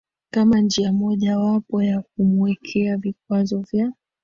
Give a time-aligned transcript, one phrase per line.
[0.31, 3.91] kama njia moja wapo ya kumuwekea vikwazo vya